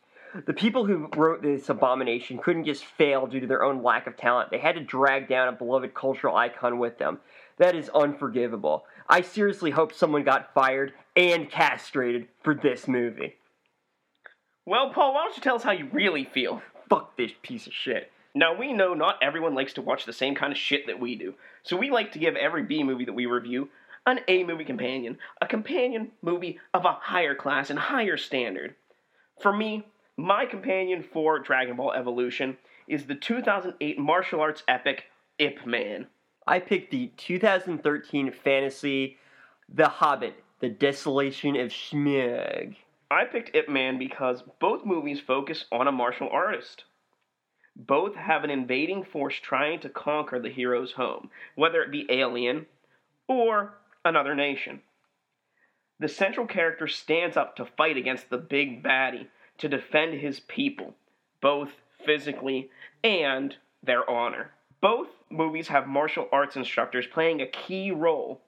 The 0.46 0.52
people 0.52 0.84
who 0.84 1.08
wrote 1.16 1.42
this 1.42 1.68
abomination 1.68 2.38
couldn't 2.38 2.64
just 2.64 2.84
fail 2.84 3.26
due 3.26 3.40
to 3.40 3.46
their 3.46 3.64
own 3.64 3.82
lack 3.82 4.06
of 4.06 4.16
talent. 4.16 4.50
They 4.50 4.58
had 4.58 4.74
to 4.74 4.80
drag 4.80 5.28
down 5.28 5.48
a 5.48 5.52
beloved 5.52 5.94
cultural 5.94 6.36
icon 6.36 6.78
with 6.78 6.98
them. 6.98 7.20
That 7.58 7.74
is 7.74 7.90
unforgivable. 7.94 8.84
I 9.08 9.22
seriously 9.22 9.70
hope 9.70 9.92
someone 9.92 10.24
got 10.24 10.52
fired 10.54 10.92
and 11.16 11.50
castrated 11.50 12.28
for 12.42 12.54
this 12.54 12.86
movie. 12.86 13.36
Well, 14.66 14.90
Paul, 14.90 15.14
why 15.14 15.24
don't 15.24 15.36
you 15.36 15.42
tell 15.42 15.56
us 15.56 15.62
how 15.62 15.72
you 15.72 15.88
really 15.92 16.24
feel? 16.24 16.62
fuck 16.88 17.16
this 17.16 17.32
piece 17.42 17.66
of 17.66 17.72
shit. 17.72 18.10
Now, 18.34 18.56
we 18.56 18.72
know 18.72 18.94
not 18.94 19.18
everyone 19.22 19.54
likes 19.54 19.72
to 19.74 19.82
watch 19.82 20.04
the 20.04 20.12
same 20.12 20.34
kind 20.34 20.52
of 20.52 20.58
shit 20.58 20.86
that 20.86 21.00
we 21.00 21.16
do, 21.16 21.34
so 21.62 21.76
we 21.76 21.90
like 21.90 22.12
to 22.12 22.18
give 22.18 22.36
every 22.36 22.62
B 22.62 22.82
movie 22.82 23.04
that 23.04 23.14
we 23.14 23.26
review 23.26 23.68
an 24.06 24.20
A 24.28 24.44
movie 24.44 24.64
companion, 24.64 25.18
a 25.40 25.46
companion 25.46 26.12
movie 26.22 26.58
of 26.72 26.84
a 26.84 26.92
higher 26.92 27.34
class 27.34 27.68
and 27.68 27.78
higher 27.78 28.16
standard. 28.16 28.74
For 29.40 29.54
me, 29.54 29.86
my 30.18 30.44
companion 30.44 31.04
for 31.12 31.38
Dragon 31.38 31.76
Ball 31.76 31.92
Evolution 31.92 32.58
is 32.88 33.06
the 33.06 33.14
2008 33.14 33.98
martial 34.00 34.40
arts 34.40 34.64
epic 34.66 35.04
Ip 35.38 35.64
Man. 35.64 36.08
I 36.44 36.58
picked 36.58 36.90
the 36.90 37.12
2013 37.16 38.32
fantasy 38.32 39.16
The 39.72 39.88
Hobbit, 39.88 40.42
The 40.58 40.70
Desolation 40.70 41.54
of 41.54 41.68
Smaug. 41.68 42.74
I 43.08 43.24
picked 43.26 43.54
Ip 43.54 43.68
Man 43.68 43.96
because 43.96 44.42
both 44.58 44.84
movies 44.84 45.20
focus 45.20 45.66
on 45.70 45.86
a 45.86 45.92
martial 45.92 46.28
artist. 46.28 46.82
Both 47.76 48.16
have 48.16 48.42
an 48.42 48.50
invading 48.50 49.04
force 49.04 49.36
trying 49.36 49.78
to 49.80 49.88
conquer 49.88 50.40
the 50.40 50.50
hero's 50.50 50.92
home, 50.92 51.30
whether 51.54 51.80
it 51.80 51.92
be 51.92 52.10
alien 52.10 52.66
or 53.28 53.78
another 54.04 54.34
nation. 54.34 54.80
The 56.00 56.08
central 56.08 56.46
character 56.46 56.88
stands 56.88 57.36
up 57.36 57.54
to 57.54 57.64
fight 57.64 57.96
against 57.96 58.30
the 58.30 58.38
big 58.38 58.82
baddie 58.82 59.28
to 59.58 59.68
defend 59.68 60.14
his 60.14 60.40
people, 60.40 60.94
both 61.40 61.70
physically 62.04 62.70
and 63.04 63.54
their 63.82 64.08
honor. 64.08 64.50
Both 64.80 65.08
movies 65.30 65.68
have 65.68 65.86
martial 65.86 66.28
arts 66.32 66.56
instructors 66.56 67.06
playing 67.06 67.40
a 67.40 67.46
key 67.46 67.90
role 67.90 68.40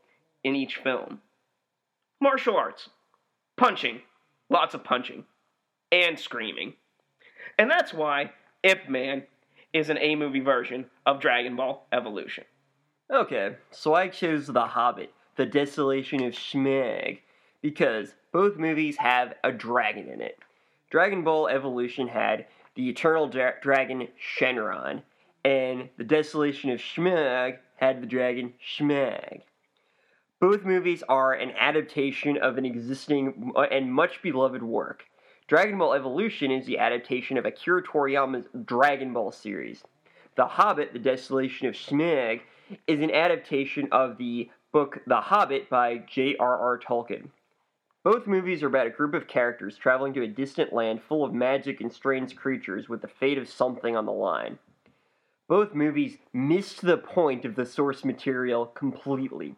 in 0.45 0.55
each 0.55 0.77
film. 0.77 1.21
Martial 2.21 2.57
arts, 2.57 2.89
punching, 3.57 4.01
lots 4.49 4.75
of 4.75 4.85
punching, 4.85 5.25
and 5.91 6.19
screaming. 6.19 6.75
And 7.59 7.71
that's 7.71 7.93
why 7.93 8.33
Ip 8.63 8.89
Man 8.89 9.25
is 9.73 9.91
an 9.91 9.99
A 9.99 10.15
movie 10.15 10.41
version 10.41 10.87
of 11.07 11.21
Dragon 11.21 11.57
Ball 11.57 11.87
Evolution. 11.93 12.45
Okay, 13.13 13.57
so 13.71 13.95
I 13.95 14.09
chose 14.09 14.47
The 14.47 14.67
Hobbit, 14.67 15.13
The 15.37 15.47
Desolation 15.47 16.23
of 16.23 16.35
Smaug, 16.35 17.19
because 17.61 18.15
both 18.33 18.57
movies 18.57 18.97
have 18.99 19.35
a 19.43 19.53
dragon 19.53 20.09
in 20.09 20.21
it. 20.21 20.39
Dragon 20.91 21.23
Ball 21.23 21.49
Evolution 21.49 22.09
had 22.09 22.47
the 22.75 22.89
eternal 22.89 23.29
dra- 23.29 23.55
dragon 23.63 24.09
Shenron, 24.19 25.03
and 25.45 25.89
The 25.97 26.05
Desolation 26.05 26.71
of 26.71 26.81
Smaug 26.81 27.59
had 27.77 28.03
the 28.03 28.07
dragon 28.07 28.55
Smaug. 28.77 29.43
Both 30.41 30.65
movies 30.65 31.05
are 31.09 31.33
an 31.33 31.53
adaptation 31.53 32.37
of 32.39 32.59
an 32.59 32.65
existing 32.65 33.53
uh, 33.55 33.61
and 33.63 33.93
much 33.93 34.21
beloved 34.21 34.63
work. 34.63 35.05
Dragon 35.47 35.79
Ball 35.79 35.95
Evolution 35.95 36.51
is 36.51 36.67
the 36.67 36.79
adaptation 36.79 37.39
of 37.39 37.45
Akira 37.45 37.83
Toriyama's 37.83 38.49
Dragon 38.65 39.13
Ball 39.13 39.31
series. 39.31 39.85
The 40.37 40.47
Hobbit, 40.47 40.93
The 40.93 40.99
Desolation 40.99 41.69
of 41.69 41.75
Smaug, 41.75 42.41
is 42.87 43.01
an 43.01 43.11
adaptation 43.11 43.89
of 43.93 44.17
the 44.19 44.51
book 44.73 45.01
The 45.07 45.21
Hobbit 45.21 45.69
by 45.69 45.99
J.R.R. 45.99 46.79
Tolkien. 46.79 47.29
Both 48.03 48.27
movies 48.27 48.63
are 48.63 48.69
about 48.69 48.87
a 48.87 48.91
group 48.91 49.13
of 49.13 49.29
characters 49.29 49.77
traveling 49.77 50.15
to 50.15 50.23
a 50.23 50.27
distant 50.27 50.73
land 50.73 51.03
full 51.03 51.23
of 51.23 51.35
magic 51.35 51.83
and 51.83 51.93
strange 51.93 52.35
creatures 52.35 52.89
with 52.89 53.03
the 53.03 53.09
fate 53.09 53.37
of 53.37 53.47
something 53.47 53.95
on 53.95 54.07
the 54.07 54.13
line. 54.13 54.59
Both 55.49 55.75
movies 55.75 56.17
missed 56.33 56.81
the 56.81 56.97
point 56.97 57.45
of 57.45 57.57
the 57.57 57.67
source 57.67 58.03
material 58.03 58.65
completely. 58.65 59.55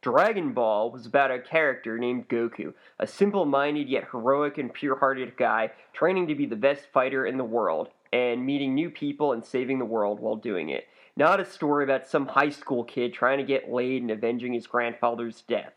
Dragon 0.00 0.52
Ball 0.52 0.90
was 0.90 1.04
about 1.04 1.30
a 1.30 1.38
character 1.38 1.98
named 1.98 2.28
Goku, 2.28 2.72
a 2.98 3.06
simple 3.06 3.44
minded 3.44 3.88
yet 3.88 4.08
heroic 4.10 4.56
and 4.56 4.72
pure 4.72 4.96
hearted 4.96 5.36
guy 5.36 5.72
training 5.92 6.28
to 6.28 6.34
be 6.34 6.46
the 6.46 6.56
best 6.56 6.86
fighter 6.90 7.26
in 7.26 7.36
the 7.36 7.44
world 7.44 7.90
and 8.12 8.46
meeting 8.46 8.74
new 8.74 8.88
people 8.88 9.32
and 9.32 9.44
saving 9.44 9.78
the 9.78 9.84
world 9.84 10.20
while 10.20 10.36
doing 10.36 10.70
it. 10.70 10.88
Not 11.16 11.40
a 11.40 11.44
story 11.44 11.84
about 11.84 12.06
some 12.06 12.28
high 12.28 12.50
school 12.50 12.84
kid 12.84 13.12
trying 13.12 13.38
to 13.38 13.44
get 13.44 13.70
laid 13.70 14.00
and 14.00 14.10
avenging 14.10 14.54
his 14.54 14.66
grandfather's 14.66 15.42
death. 15.42 15.74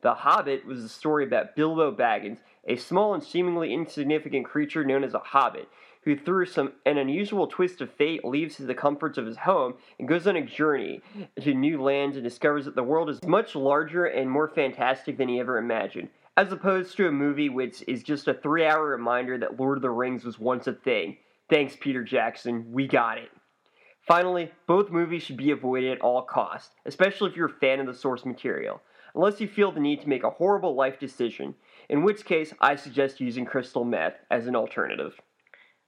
The 0.00 0.14
Hobbit 0.14 0.64
was 0.64 0.84
a 0.84 0.88
story 0.88 1.24
about 1.24 1.56
Bilbo 1.56 1.90
Baggins, 1.90 2.38
a 2.64 2.76
small 2.76 3.14
and 3.14 3.22
seemingly 3.22 3.74
insignificant 3.74 4.46
creature 4.46 4.84
known 4.84 5.02
as 5.02 5.12
a 5.12 5.18
hobbit, 5.18 5.68
who 6.02 6.16
through 6.16 6.46
some 6.46 6.74
an 6.86 6.98
unusual 6.98 7.48
twist 7.48 7.80
of 7.80 7.90
fate 7.90 8.24
leaves 8.24 8.58
the 8.58 8.74
comforts 8.74 9.18
of 9.18 9.26
his 9.26 9.38
home 9.38 9.74
and 9.98 10.06
goes 10.06 10.28
on 10.28 10.36
a 10.36 10.46
journey 10.46 11.02
to 11.40 11.52
new 11.52 11.82
lands 11.82 12.16
and 12.16 12.22
discovers 12.22 12.64
that 12.66 12.76
the 12.76 12.82
world 12.84 13.10
is 13.10 13.24
much 13.24 13.56
larger 13.56 14.04
and 14.04 14.30
more 14.30 14.46
fantastic 14.46 15.18
than 15.18 15.28
he 15.28 15.40
ever 15.40 15.58
imagined. 15.58 16.10
As 16.36 16.52
opposed 16.52 16.96
to 16.96 17.08
a 17.08 17.12
movie 17.12 17.48
which 17.48 17.82
is 17.88 18.04
just 18.04 18.28
a 18.28 18.34
three 18.34 18.64
hour 18.64 18.86
reminder 18.86 19.36
that 19.38 19.58
Lord 19.58 19.78
of 19.78 19.82
the 19.82 19.90
Rings 19.90 20.24
was 20.24 20.38
once 20.38 20.68
a 20.68 20.74
thing. 20.74 21.16
Thanks, 21.50 21.76
Peter 21.80 22.04
Jackson. 22.04 22.70
We 22.70 22.86
got 22.86 23.18
it. 23.18 23.30
Finally, 24.06 24.52
both 24.68 24.90
movies 24.90 25.24
should 25.24 25.36
be 25.36 25.50
avoided 25.50 25.90
at 25.90 26.00
all 26.00 26.22
costs, 26.22 26.72
especially 26.86 27.30
if 27.30 27.36
you're 27.36 27.48
a 27.48 27.60
fan 27.60 27.80
of 27.80 27.86
the 27.86 27.94
source 27.94 28.24
material 28.24 28.80
unless 29.18 29.40
you 29.40 29.48
feel 29.48 29.72
the 29.72 29.80
need 29.80 30.00
to 30.00 30.08
make 30.08 30.22
a 30.22 30.30
horrible 30.30 30.76
life 30.76 31.00
decision, 31.00 31.56
in 31.88 32.04
which 32.04 32.24
case 32.24 32.54
I 32.60 32.76
suggest 32.76 33.20
using 33.20 33.44
crystal 33.44 33.84
meth 33.84 34.14
as 34.30 34.46
an 34.46 34.54
alternative. 34.54 35.20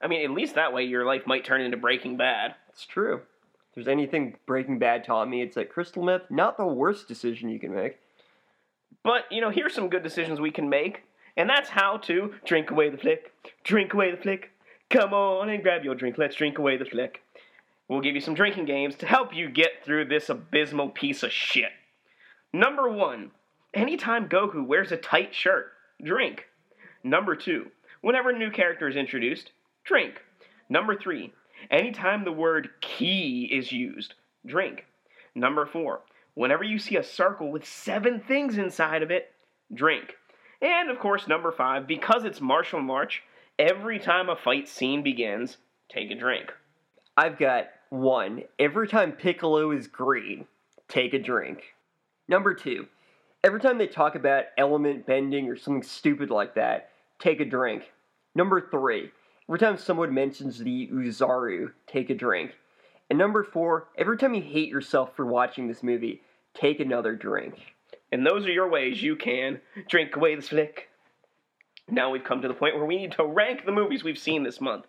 I 0.03 0.09
mean, 0.09 0.25
at 0.25 0.33
least 0.33 0.57
that 0.57 0.73
way 0.73 0.83
your 0.83 1.07
life 1.07 1.23
might 1.27 1.45
turn 1.45 1.61
into 1.61 1.77
Breaking 1.77 2.17
Bad. 2.17 2.57
It's 2.71 2.85
true. 2.85 3.19
If 3.69 3.75
there's 3.77 3.89
anything 3.89 4.37
Breaking 4.47 4.81
Bad 4.81 5.05
taught 5.05 5.31
me, 5.31 5.43
it's 5.43 5.55
that 5.55 5.71
crystal 5.71 6.03
meth, 6.03 6.23
not 6.29 6.57
the 6.57 6.67
worst 6.67 7.07
decision 7.07 7.49
you 7.49 7.61
can 7.61 7.73
make. 7.73 7.99
But, 9.05 9.31
you 9.31 9.41
know, 9.41 9.51
here's 9.51 9.75
some 9.75 9.89
good 9.89 10.03
decisions 10.03 10.41
we 10.41 10.51
can 10.51 10.69
make, 10.69 11.05
and 11.37 11.49
that's 11.49 11.69
how 11.69 11.99
to 11.99 12.35
drink 12.45 12.73
away 12.73 12.91
the 12.91 12.99
flick, 12.99 13.33
drink 13.63 13.95
away 13.95 14.11
the 14.11 14.17
flick. 14.17 14.51
Come 14.91 15.15
on 15.15 15.49
and 15.49 15.63
grab 15.63 15.85
your 15.85 15.95
drink, 15.95 16.19
let's 16.19 16.35
drink 16.35 16.59
away 16.59 16.77
the 16.77 16.85
flick. 16.85 17.23
We'll 17.89 18.01
give 18.01 18.17
you 18.17 18.21
some 18.21 18.35
drinking 18.35 18.65
games 18.65 18.97
to 18.97 19.07
help 19.07 19.33
you 19.33 19.49
get 19.49 19.85
through 19.85 20.07
this 20.07 20.29
abysmal 20.29 20.89
piece 20.89 21.23
of 21.23 21.31
shit. 21.31 21.71
Number 22.53 22.89
one, 22.89 23.31
anytime 23.75 24.29
Goku 24.29 24.67
wears 24.67 24.91
a 24.91 24.97
tight 24.97 25.35
shirt, 25.35 25.73
drink. 26.03 26.47
Number 27.05 27.37
two, 27.37 27.71
whenever 28.01 28.31
a 28.31 28.39
new 28.39 28.51
character 28.51 28.89
is 28.89 28.97
introduced, 28.97 29.53
drink. 29.85 30.21
Number 30.69 30.97
three, 30.97 31.33
anytime 31.71 32.25
the 32.25 32.33
word 32.33 32.71
key 32.81 33.49
is 33.53 33.71
used, 33.71 34.15
drink. 34.45 34.87
Number 35.35 35.65
four, 35.65 36.01
whenever 36.35 36.65
you 36.65 36.79
see 36.79 36.97
a 36.97 37.05
circle 37.05 37.53
with 37.53 37.65
seven 37.65 38.21
things 38.21 38.59
inside 38.59 39.03
of 39.03 39.13
it, 39.13 39.31
drink. 39.73 40.17
And 40.61 40.91
of 40.91 40.99
course, 40.99 41.29
number 41.29 41.53
five, 41.53 41.87
because 41.87 42.25
it's 42.25 42.41
Martial 42.41 42.81
March, 42.81 43.23
every 43.59 44.01
time 44.01 44.29
a 44.29 44.35
fight 44.35 44.69
scene 44.69 45.03
begins, 45.05 45.57
take 45.89 46.11
a 46.11 46.17
drink. 46.17 46.53
I've 47.17 47.39
got 47.39 47.69
one. 47.91 48.43
Every 48.59 48.89
time 48.89 49.13
Piccolo 49.13 49.71
is 49.71 49.87
green, 49.87 50.47
take 50.89 51.15
a 51.15 51.19
drink. 51.19 51.63
Number 52.31 52.55
two, 52.55 52.87
every 53.43 53.59
time 53.59 53.77
they 53.77 53.89
talk 53.89 54.15
about 54.15 54.45
element 54.57 55.05
bending 55.05 55.49
or 55.49 55.57
something 55.57 55.83
stupid 55.83 56.31
like 56.31 56.55
that, 56.55 56.91
take 57.19 57.41
a 57.41 57.45
drink. 57.45 57.91
Number 58.37 58.61
three, 58.71 59.11
every 59.49 59.59
time 59.59 59.77
someone 59.77 60.15
mentions 60.15 60.59
the 60.61 60.89
Oozaru, 60.93 61.73
take 61.89 62.09
a 62.09 62.15
drink. 62.15 62.53
And 63.11 63.19
number 63.19 63.43
four, 63.43 63.89
every 63.99 64.17
time 64.17 64.35
you 64.35 64.43
hate 64.43 64.69
yourself 64.69 65.17
for 65.17 65.27
watching 65.27 65.67
this 65.67 65.83
movie, 65.83 66.23
take 66.55 66.79
another 66.79 67.17
drink. 67.17 67.57
And 68.13 68.25
those 68.25 68.47
are 68.47 68.53
your 68.53 68.71
ways 68.71 69.03
you 69.03 69.17
can 69.17 69.61
drink 69.89 70.15
away 70.15 70.37
the 70.37 70.43
flick. 70.43 70.89
Now 71.89 72.13
we've 72.13 72.23
come 72.23 72.43
to 72.43 72.49
the 72.49 72.55
point 72.55 72.77
where 72.77 72.87
we 72.87 72.97
need 72.97 73.13
to 73.13 73.27
rank 73.27 73.67
the 73.67 73.73
movies 73.73 74.05
we've 74.05 74.17
seen 74.17 74.45
this 74.45 74.61
month. 74.61 74.85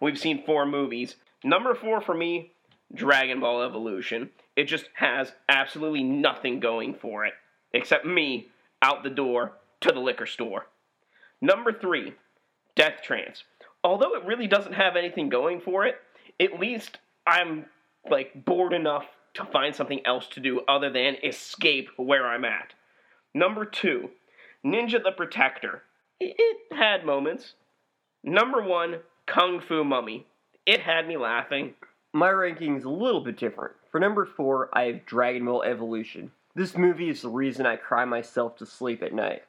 We've 0.00 0.18
seen 0.18 0.46
four 0.46 0.64
movies. 0.64 1.16
Number 1.42 1.74
four 1.74 2.00
for 2.00 2.14
me, 2.14 2.52
Dragon 2.92 3.40
Ball 3.40 3.62
Evolution. 3.62 4.30
It 4.56 4.64
just 4.64 4.86
has 4.94 5.32
absolutely 5.48 6.02
nothing 6.02 6.60
going 6.60 6.94
for 6.94 7.24
it, 7.24 7.34
except 7.72 8.04
me 8.04 8.48
out 8.82 9.02
the 9.02 9.10
door 9.10 9.52
to 9.80 9.92
the 9.92 10.00
liquor 10.00 10.26
store. 10.26 10.66
Number 11.40 11.72
three, 11.72 12.14
Death 12.74 13.02
Trance. 13.02 13.44
Although 13.82 14.14
it 14.14 14.24
really 14.24 14.46
doesn't 14.46 14.72
have 14.72 14.96
anything 14.96 15.28
going 15.28 15.60
for 15.60 15.84
it, 15.84 15.96
at 16.40 16.58
least 16.58 16.98
I'm 17.26 17.66
like 18.08 18.44
bored 18.44 18.72
enough 18.72 19.06
to 19.34 19.44
find 19.46 19.74
something 19.74 20.00
else 20.06 20.26
to 20.28 20.40
do 20.40 20.60
other 20.68 20.90
than 20.90 21.16
escape 21.22 21.88
where 21.96 22.26
I'm 22.26 22.44
at. 22.44 22.72
Number 23.34 23.64
two, 23.64 24.10
Ninja 24.64 25.02
the 25.02 25.12
Protector. 25.12 25.82
It 26.20 26.56
had 26.72 27.04
moments. 27.04 27.54
Number 28.22 28.62
one, 28.62 29.00
Kung 29.26 29.60
Fu 29.60 29.84
Mummy. 29.84 30.26
It 30.64 30.80
had 30.80 31.06
me 31.06 31.16
laughing. 31.16 31.74
My 32.16 32.30
ranking 32.30 32.76
is 32.76 32.84
a 32.84 32.90
little 32.90 33.20
bit 33.20 33.36
different. 33.36 33.74
For 33.90 33.98
number 33.98 34.24
four, 34.24 34.68
I 34.72 34.84
have 34.84 35.04
Dragon 35.04 35.44
Ball 35.46 35.64
Evolution. 35.64 36.30
This 36.54 36.76
movie 36.76 37.08
is 37.08 37.22
the 37.22 37.28
reason 37.28 37.66
I 37.66 37.74
cry 37.74 38.04
myself 38.04 38.56
to 38.58 38.66
sleep 38.66 39.02
at 39.02 39.12
night. 39.12 39.42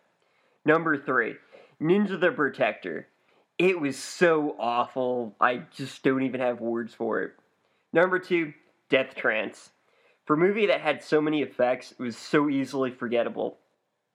Number 0.65 0.97
three, 0.97 1.35
Ninja 1.79 2.19
the 2.19 2.31
Protector. 2.31 3.07
It 3.59 3.79
was 3.79 3.97
so 3.97 4.55
awful, 4.57 5.35
I 5.39 5.57
just 5.75 6.01
don't 6.01 6.23
even 6.23 6.41
have 6.41 6.59
words 6.59 6.91
for 6.91 7.21
it. 7.21 7.33
Number 7.93 8.17
two, 8.17 8.51
Death 8.89 9.13
Trance. 9.13 9.69
For 10.25 10.33
a 10.33 10.37
movie 10.37 10.65
that 10.65 10.81
had 10.81 11.03
so 11.03 11.21
many 11.21 11.43
effects, 11.43 11.91
it 11.91 11.99
was 11.99 12.17
so 12.17 12.49
easily 12.49 12.89
forgettable. 12.89 13.59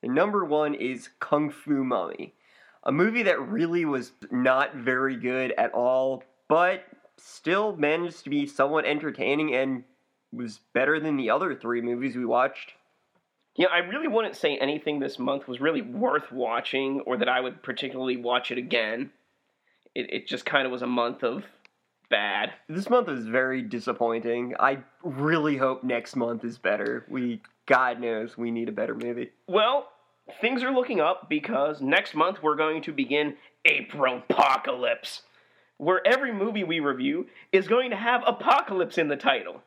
And 0.02 0.12
number 0.12 0.44
one 0.44 0.74
is 0.74 1.08
Kung 1.20 1.50
Fu 1.50 1.84
Mummy. 1.84 2.34
A 2.82 2.90
movie 2.90 3.22
that 3.22 3.40
really 3.40 3.84
was 3.84 4.10
not 4.32 4.74
very 4.74 5.14
good 5.14 5.52
at 5.56 5.72
all, 5.72 6.24
but 6.48 6.82
still 7.22 7.76
managed 7.76 8.24
to 8.24 8.30
be 8.30 8.46
somewhat 8.46 8.84
entertaining 8.84 9.54
and 9.54 9.84
was 10.32 10.60
better 10.72 11.00
than 11.00 11.16
the 11.16 11.30
other 11.30 11.54
three 11.54 11.80
movies 11.80 12.16
we 12.16 12.24
watched. 12.24 12.72
Yeah, 13.56 13.68
I 13.72 13.78
really 13.78 14.08
wouldn't 14.08 14.36
say 14.36 14.56
anything 14.56 15.00
this 15.00 15.18
month 15.18 15.48
was 15.48 15.60
really 15.60 15.82
worth 15.82 16.30
watching 16.30 17.00
or 17.00 17.16
that 17.16 17.28
I 17.28 17.40
would 17.40 17.62
particularly 17.62 18.16
watch 18.16 18.50
it 18.50 18.58
again. 18.58 19.10
It, 19.94 20.12
it 20.12 20.26
just 20.28 20.46
kind 20.46 20.66
of 20.66 20.72
was 20.72 20.82
a 20.82 20.86
month 20.86 21.24
of 21.24 21.44
bad. 22.10 22.52
This 22.68 22.88
month 22.88 23.08
is 23.08 23.26
very 23.26 23.62
disappointing. 23.62 24.54
I 24.60 24.78
really 25.02 25.56
hope 25.56 25.82
next 25.82 26.16
month 26.16 26.44
is 26.44 26.58
better. 26.58 27.04
We, 27.08 27.40
God 27.66 28.00
knows, 28.00 28.38
we 28.38 28.50
need 28.50 28.68
a 28.68 28.72
better 28.72 28.94
movie. 28.94 29.30
Well, 29.48 29.88
things 30.40 30.62
are 30.62 30.72
looking 30.72 31.00
up 31.00 31.28
because 31.28 31.80
next 31.80 32.14
month 32.14 32.42
we're 32.42 32.56
going 32.56 32.82
to 32.82 32.92
begin 32.92 33.36
April 33.64 34.22
Apocalypse, 34.28 35.22
where 35.80 36.06
every 36.06 36.30
movie 36.30 36.62
we 36.62 36.78
review 36.78 37.26
is 37.52 37.66
going 37.66 37.88
to 37.88 37.96
have 37.96 38.22
apocalypse 38.26 38.98
in 38.98 39.08
the 39.08 39.16
title. 39.16 39.62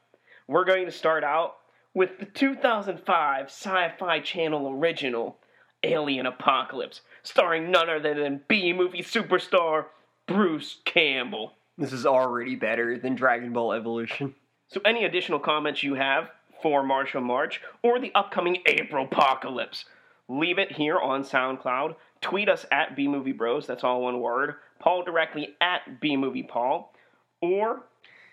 We're 0.47 0.63
going 0.63 0.85
to 0.85 0.91
start 0.91 1.23
out 1.23 1.55
with 1.95 2.19
the 2.19 2.25
2005 2.25 3.45
Sci 3.47 3.93
Fi 3.97 4.19
Channel 4.19 4.69
original 4.69 5.39
Alien 5.81 6.27
Apocalypse, 6.27 7.01
starring 7.23 7.71
none 7.71 7.89
other 7.89 8.13
than 8.13 8.41
B 8.47 8.73
movie 8.73 9.01
superstar 9.01 9.85
Bruce 10.27 10.81
Campbell. 10.85 11.53
This 11.79 11.91
is 11.91 12.05
already 12.05 12.55
better 12.55 12.99
than 12.99 13.15
Dragon 13.15 13.51
Ball 13.51 13.73
Evolution. 13.73 14.35
So, 14.67 14.81
any 14.85 15.05
additional 15.05 15.39
comments 15.39 15.81
you 15.81 15.95
have 15.95 16.29
for 16.61 16.83
Martial 16.83 17.21
March 17.21 17.59
or 17.81 17.99
the 17.99 18.11
upcoming 18.13 18.59
April 18.67 19.05
Apocalypse, 19.05 19.85
leave 20.29 20.59
it 20.59 20.71
here 20.71 20.99
on 20.99 21.23
SoundCloud. 21.23 21.95
Tweet 22.21 22.49
us 22.49 22.65
at 22.71 22.95
B 22.95 23.07
Movie 23.07 23.31
Bros. 23.31 23.65
That's 23.67 23.83
all 23.83 24.01
one 24.01 24.21
word. 24.21 24.55
Paul 24.79 25.03
directly 25.03 25.55
at 25.61 26.01
B 26.01 26.17
Movie 26.17 26.43
Paul, 26.43 26.93
or 27.41 27.83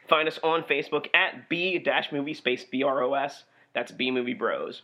find 0.08 0.28
us 0.28 0.38
on 0.42 0.62
Facebook 0.64 1.06
at 1.14 1.48
B 1.48 1.78
dash 1.78 2.12
Movie 2.12 2.34
Space 2.34 2.64
B 2.64 2.82
R 2.82 3.02
O 3.02 3.14
S. 3.14 3.44
That's 3.74 3.92
B 3.92 4.10
Movie 4.10 4.34
Bros. 4.34 4.82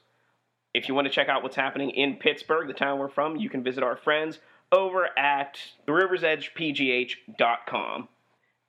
If 0.74 0.88
you 0.88 0.94
want 0.94 1.06
to 1.06 1.12
check 1.12 1.28
out 1.28 1.42
what's 1.42 1.56
happening 1.56 1.90
in 1.90 2.16
Pittsburgh, 2.16 2.68
the 2.68 2.74
town 2.74 2.98
we're 2.98 3.08
from, 3.08 3.36
you 3.36 3.48
can 3.48 3.64
visit 3.64 3.82
our 3.82 3.96
friends 3.96 4.38
over 4.72 5.08
at 5.18 5.58
theriversedgepgh.com. 5.86 8.08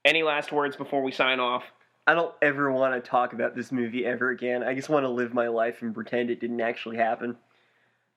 Any 0.05 0.23
last 0.23 0.53
words 0.53 0.77
before 0.77 1.03
we 1.03 1.11
sign 1.11 1.39
off? 1.39 1.63
I 2.05 2.13
don't 2.13 2.33
ever 2.41 2.71
want 2.71 2.93
to 2.93 3.01
talk 3.09 3.33
about 3.33 3.55
this 3.55 3.73
movie 3.73 4.05
ever 4.05 4.29
again. 4.29 4.63
I 4.63 4.73
just 4.73 4.87
want 4.87 5.03
to 5.03 5.09
live 5.09 5.33
my 5.33 5.49
life 5.49 5.81
and 5.81 5.93
pretend 5.93 6.29
it 6.29 6.39
didn't 6.39 6.61
actually 6.61 6.95
happen. 6.95 7.35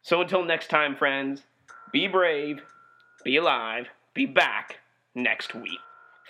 So 0.03 0.21
until 0.21 0.45
next 0.45 0.69
time, 0.69 0.97
friends, 0.97 1.43
be 1.93 2.07
brave, 2.07 2.61
be 3.25 3.37
alive, 3.37 3.87
be 4.15 4.27
back 4.27 4.79
next 5.15 5.55
week 5.55 5.79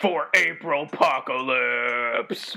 for 0.01 0.29
April 0.35 0.89
Apocalypse. 0.93 2.57